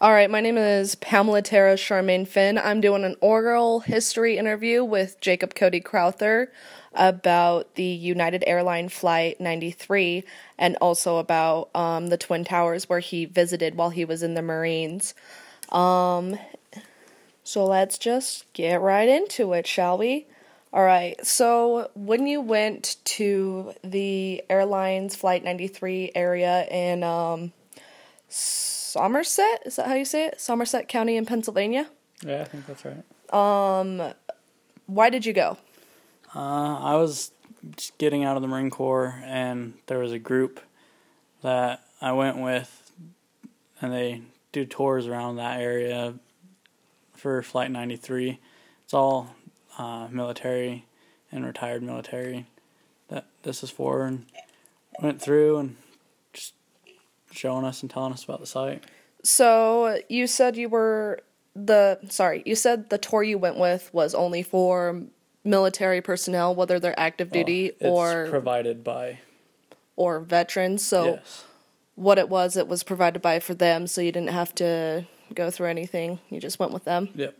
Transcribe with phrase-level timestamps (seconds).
[0.00, 2.58] All right, my name is Pamela Tara Charmaine Finn.
[2.58, 6.50] I'm doing an oral history interview with Jacob Cody Crowther
[6.94, 10.24] about the United Airline Flight 93
[10.58, 14.42] and also about um, the Twin Towers where he visited while he was in the
[14.42, 15.14] Marines.
[15.68, 16.40] Um,
[17.44, 20.26] so let's just get right into it, shall we?
[20.72, 27.52] All right, so when you went to the airline's Flight 93 area in um,
[28.94, 30.40] Somerset, is that how you say it?
[30.40, 31.88] Somerset County in Pennsylvania?
[32.22, 33.02] Yeah, I think that's right.
[33.34, 34.14] Um,
[34.86, 35.58] why did you go?
[36.32, 37.32] Uh, I was
[37.74, 40.60] just getting out of the Marine Corps, and there was a group
[41.42, 42.92] that I went with,
[43.80, 44.22] and they
[44.52, 46.14] do tours around that area
[47.14, 48.38] for Flight 93.
[48.84, 49.34] It's all
[49.76, 50.84] uh, military
[51.32, 52.46] and retired military
[53.08, 54.26] that this is for, and
[55.02, 55.76] went through and
[57.34, 58.84] showing us and telling us about the site.
[59.22, 61.20] So you said you were
[61.54, 65.02] the sorry, you said the tour you went with was only for
[65.44, 69.20] military personnel, whether they're active duty Oh, it's or provided by
[69.96, 70.82] or veterans.
[70.84, 71.44] So yes.
[71.94, 75.50] what it was, it was provided by for them, so you didn't have to go
[75.50, 76.18] through anything.
[76.30, 77.10] You just went with them.
[77.14, 77.38] Yep.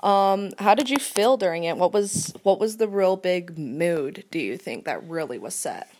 [0.00, 1.76] Um, how did you feel during it?
[1.76, 4.24] What was what was the real big mood?
[4.30, 5.90] Do you think that really was set?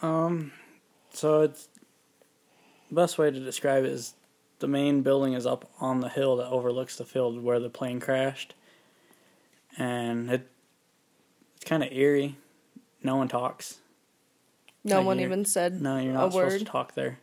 [0.00, 0.52] Um,
[1.12, 1.68] so it's
[2.94, 4.14] best way to describe it is
[4.58, 8.00] the main building is up on the hill that overlooks the field where the plane
[8.00, 8.54] crashed,
[9.76, 10.48] and it
[11.56, 12.36] it's kind of eerie.
[13.02, 13.78] No one talks.
[14.84, 16.58] No Like one even said No, you're a not supposed word.
[16.60, 17.18] to talk there,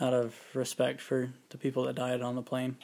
[0.00, 2.76] out of respect for the people that died on the plane.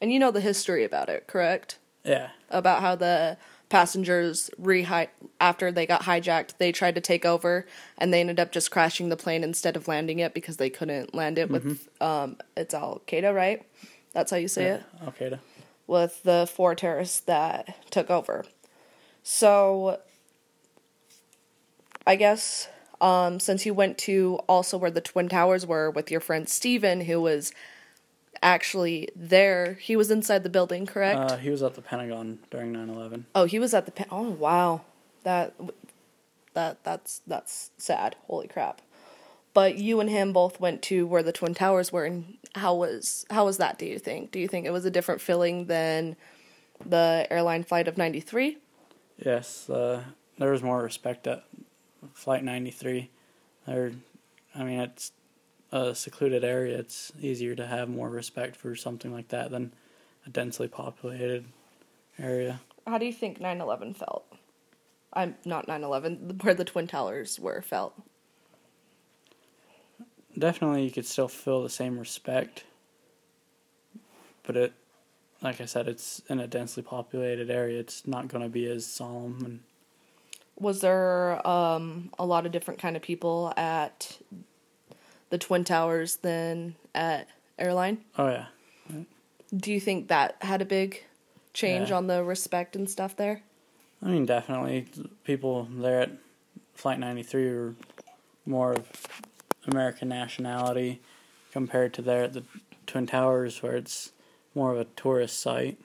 [0.00, 1.78] And you know the history about it, correct?
[2.04, 3.36] Yeah, About how the
[3.68, 5.08] passengers rehi
[5.40, 7.66] after they got hijacked, they tried to take over
[7.98, 11.14] and they ended up just crashing the plane instead of landing it because they couldn't
[11.14, 13.66] land it with um it's Al Qaeda, right?
[14.12, 14.82] That's how you say it?
[15.02, 15.38] Al Qaeda.
[15.86, 18.44] with the four terrorists that took over.
[19.22, 20.00] So,
[22.06, 22.68] I guess
[23.00, 27.02] um, since you went to also where the Twin Towers were with your friend Steven,
[27.02, 27.52] who was
[28.42, 31.32] actually there, he was inside the building, correct?
[31.32, 33.24] Uh, he was at the Pentagon during 9/11.
[33.34, 33.92] oh, he was at the.
[33.92, 34.82] Pen- oh, wow,
[35.24, 35.54] that
[36.54, 38.16] that that's that's sad.
[38.26, 38.80] Holy crap!
[39.54, 43.24] But you and him both went to where the Twin Towers were, and how was
[43.30, 43.78] how was that?
[43.78, 44.30] Do you think?
[44.30, 46.16] Do you think it was a different feeling than
[46.84, 48.58] the airline flight of ninety three?
[49.24, 50.02] Yes, uh,
[50.38, 51.44] there was more respect at
[52.12, 53.08] Flight 93.
[53.66, 53.92] There,
[54.54, 55.10] I mean, it's
[55.76, 56.78] a secluded area.
[56.78, 59.72] It's easier to have more respect for something like that than
[60.26, 61.44] a densely populated
[62.18, 62.60] area.
[62.86, 64.24] How do you think 9/11 felt?
[65.12, 67.94] I'm not 9/11, where the Twin Towers were felt.
[70.38, 72.64] Definitely, you could still feel the same respect,
[74.42, 74.72] but it,
[75.40, 77.80] like I said, it's in a densely populated area.
[77.80, 79.60] It's not going to be as solemn and
[80.60, 84.18] Was there um, a lot of different kind of people at
[85.30, 87.28] the Twin Towers than at
[87.58, 87.98] airline?
[88.18, 88.46] oh yeah,
[89.56, 91.02] Do you think that had a big
[91.52, 91.96] change Yeah.
[91.96, 93.42] on the respect and stuff there?
[94.02, 94.86] I mean, definitely,
[95.24, 96.10] people there at
[96.74, 97.74] Flight 93 were
[98.44, 98.90] more of
[99.66, 101.00] American nationality
[101.52, 102.44] compared to there at the
[102.86, 104.12] Twin Towers, where it's
[104.54, 105.78] more of a tourist site.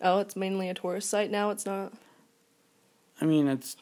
[0.00, 1.50] Oh, it's mainly a tourist site now.
[1.50, 1.94] It's not.
[3.20, 3.76] I mean, it's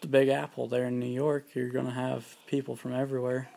[0.00, 1.46] the Big Apple there in New York.
[1.54, 3.48] You're going to have people from everywhere.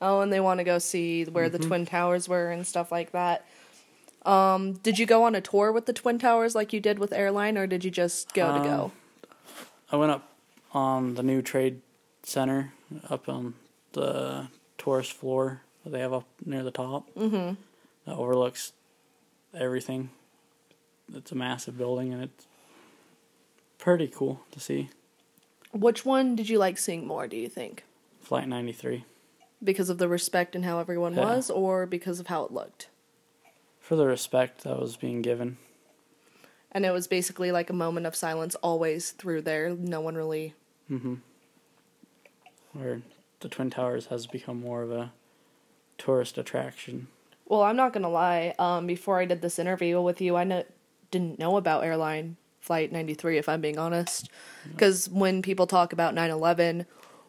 [0.00, 1.66] Oh, and they want to go see where the Mhm.
[1.66, 3.44] Twin Towers were and stuff like that.
[4.24, 7.12] Um, did you go on a tour with the Twin Towers like you did with
[7.12, 8.82] airline, or did you just go to go?
[8.84, 8.92] Um,
[9.90, 10.28] I went up
[10.72, 11.80] on the new Trade
[12.22, 12.72] Center,
[13.08, 13.54] up on
[13.92, 17.12] the tourist floor that they have up near the top.
[17.14, 17.54] Mm-hmm.
[18.06, 18.72] that overlooks
[19.54, 20.10] everything.
[21.14, 22.46] It's a massive building and it's
[23.78, 24.88] pretty cool to see.
[25.72, 27.26] Which one did you like seeing more?
[27.26, 27.84] Do you think
[28.22, 29.04] Flight 93.
[29.62, 31.24] Because of the respect and how everyone Yeah.
[31.24, 32.88] was, or because of how it looked?
[33.80, 35.56] For the respect that was being given.
[36.70, 39.70] And it was basically like a moment of silence always through there.
[39.70, 40.54] No one really.
[40.90, 41.14] Mm-hmm.
[42.72, 43.02] Where
[43.40, 45.12] the Twin Towers has become more of a
[45.96, 47.08] tourist attraction.
[47.46, 48.54] Well, I'm not gonna lie.
[48.58, 50.64] Um, before I did this interview with you, I kn-
[51.10, 53.38] didn't know about airline flight 93.
[53.38, 54.28] If I'm being honest,
[54.70, 56.84] because when people talk about 9/11,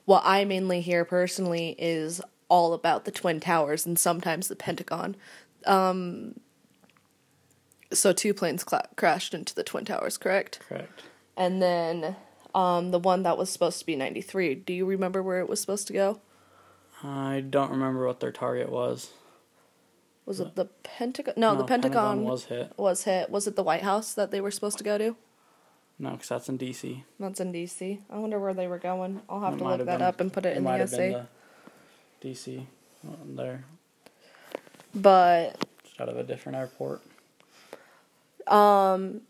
[0.09, 5.15] what I mainly hear personally is all about the twin towers and sometimes the Pentagon.
[5.67, 6.39] Um,
[7.93, 10.61] so two planes cla- crashed into the twin towers, correct?
[10.67, 11.03] Correct.
[11.37, 12.15] And then
[12.55, 14.55] um, the one that was supposed to be 93.
[14.55, 16.21] Do you remember where it was supposed to go?
[17.03, 19.11] I don't remember what their target was.
[20.25, 21.35] Was it the Pentagon?
[21.37, 22.73] No, the Pentagon, was hit.
[22.77, 23.29] was hit.
[23.29, 25.15] Was it the White House that they were supposed to go to?
[26.01, 27.03] No, because that's in D.C.
[27.19, 27.99] That's in D.C.
[28.09, 29.21] I wonder where they were going.
[29.29, 30.91] I'll have It to look that been- up and put it, in the might have
[30.91, 31.25] been essay.
[32.21, 32.67] the D.C.
[33.01, 33.65] one there,
[34.95, 35.57] But
[35.99, 37.01] out of a different airport.
[38.47, 39.21] um,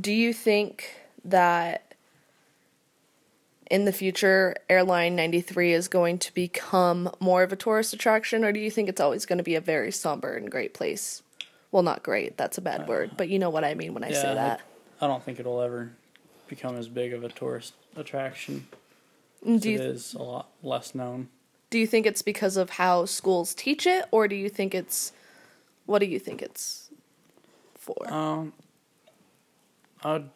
[0.00, 1.94] do you think that
[3.70, 8.52] in the future, Airline 93 is going to become more of a tourist attraction, or
[8.52, 11.22] do you think it's always going to be a very somber and great place?
[11.70, 14.10] Well, not great, that's a bad word, but you know what I mean when I
[14.10, 14.60] say Uh, Yeah, that.
[15.00, 15.92] I don't think it'll ever
[16.48, 18.66] become as big of a tourist attraction.
[19.44, 21.28] Do as you, it is a lot less known.
[21.70, 25.12] do you think it's because of how schools teach it, or do you think it's.
[25.86, 26.90] What do you think it's
[27.74, 28.12] for?
[28.12, 28.52] Um,
[30.04, 30.30] I would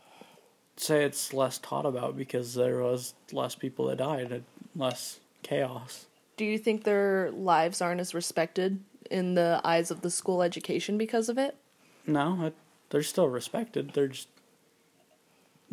[0.76, 4.44] say it's less taught about because there was less people that died, and
[4.74, 6.06] less chaos.
[6.36, 8.80] Do you think their lives aren't as respected
[9.10, 11.56] in the eyes of the school education because of it?
[12.06, 12.54] No, it,
[12.90, 13.90] they're still respected.
[13.92, 14.28] They're just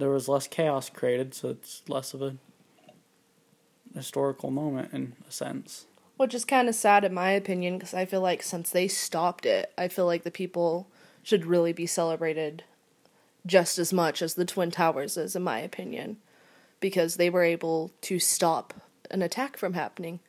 [0.02, 2.36] there was less chaos created, so it's less of a
[3.94, 5.86] historical moment in a sense.
[6.18, 9.46] Which is kind of sad in my opinion because I feel like since they stopped
[9.46, 10.88] it, I feel like the people
[11.24, 12.64] should really be celebrated
[13.46, 16.18] just as much as the Twin Towers is, in my opinion,
[16.80, 18.74] because they were able to stop
[19.10, 20.20] an attack from happening.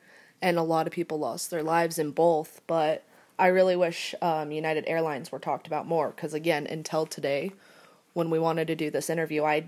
[0.40, 3.04] And a lot of people lost their lives in both, but
[3.38, 7.52] I really wish um, United Airlines were talked about more because, again, until today,
[8.12, 9.66] when we wanted to do this interview, I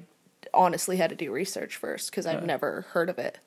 [0.53, 3.39] honestly had to do research first because I've never heard of it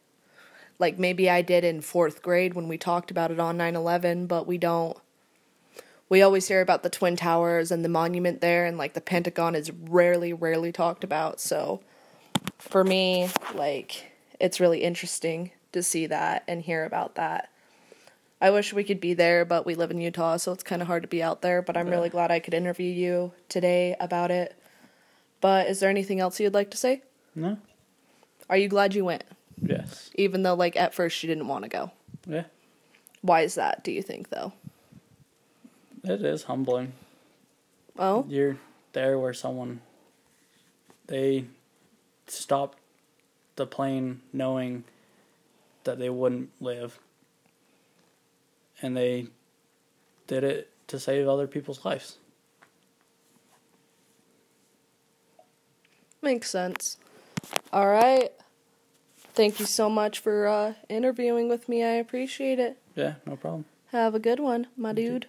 [0.79, 4.27] like maybe I did in fourth grade when we talked about it on 9 11,
[4.27, 4.97] but we don't.
[6.09, 9.55] We always hear about the Twin Towers and the monument there, and like the Pentagon
[9.55, 11.39] is rarely, rarely talked about.
[11.39, 11.81] So
[12.57, 17.49] for me, like, it's really interesting to see that and hear about that.
[18.39, 20.87] I wish we could be there, but we live in Utah, so it's kind of
[20.87, 21.61] hard to be out there.
[21.61, 24.55] But I'm really glad I could interview you today about it.
[25.41, 27.01] But is there anything else you'd like to say?
[27.35, 27.57] No?
[28.49, 29.23] Are you glad you went?
[29.61, 30.09] Yes.
[30.15, 31.91] Even though, like, at first you didn't want to go.
[32.25, 32.45] Yeah.
[33.21, 34.53] Why is that, do you think, though?
[36.03, 36.93] It is humbling.
[37.99, 38.25] Oh?
[38.29, 38.57] You're
[38.93, 39.81] there where someone
[41.07, 41.45] they
[42.27, 42.77] stopped
[43.55, 44.83] the plane knowing
[45.83, 46.99] that they wouldn't live.
[48.81, 49.27] And they
[50.27, 52.17] did it to save other people's lives.
[56.21, 56.97] Makes sense.
[57.71, 58.31] All right.
[59.33, 61.83] Thank you so much for uh, interviewing with me.
[61.83, 62.79] I appreciate it.
[62.95, 63.65] Yeah, no problem.
[63.91, 65.27] Have a good one, my dude.